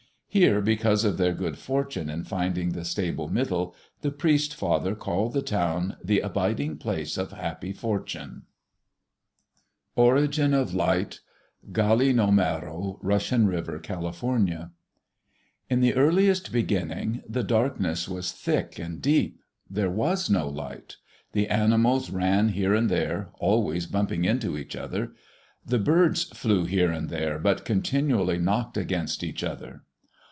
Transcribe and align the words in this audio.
Here 0.33 0.61
because 0.61 1.03
of 1.03 1.17
their 1.17 1.33
good 1.33 1.57
fortune 1.57 2.09
in 2.09 2.23
finding 2.23 2.69
the 2.69 2.85
stable 2.85 3.27
Middle, 3.27 3.75
the 3.99 4.11
priest 4.11 4.55
father 4.55 4.95
called 4.95 5.33
the 5.33 5.41
town 5.41 5.97
the 6.01 6.21
Abiding 6.21 6.77
place 6.77 7.17
of 7.17 7.33
happy 7.33 7.73
fortune. 7.73 8.43
(1) 9.95 10.05
The 10.05 10.21
earth 10.21 10.29
was 10.33 10.35
flat 10.37 10.45
and 10.45 10.53
round, 10.55 10.55
like 10.55 10.63
a 10.63 10.67
plate. 10.69 11.17
(2) 11.17 11.17
Lava. 11.17 11.17
Origin 11.35 12.19
of 12.21 12.31
Light 12.31 12.53
Gallinomero 12.53 12.99
(Russian 13.01 13.45
River, 13.47 13.79
Cal.) 13.79 14.71
In 15.69 15.81
the 15.81 15.95
earliest 15.95 16.49
beginning, 16.53 17.23
the 17.27 17.43
darkness 17.43 18.07
was 18.07 18.31
thick 18.31 18.79
and 18.79 19.01
deep. 19.01 19.41
There 19.69 19.91
was 19.91 20.29
no 20.29 20.47
light. 20.47 20.95
The 21.33 21.49
animals 21.49 22.09
ran 22.09 22.47
here 22.47 22.73
and 22.73 22.89
there, 22.89 23.31
always 23.39 23.85
bumping 23.85 24.23
into 24.23 24.57
each 24.57 24.77
other. 24.77 25.11
The 25.65 25.79
birds 25.79 26.23
flew 26.23 26.63
here 26.63 26.89
and 26.93 27.09
there, 27.09 27.37
but 27.37 27.65
continually 27.65 28.37
knocked 28.39 28.77
against 28.77 29.25
each 29.25 29.43
other. 29.43 29.83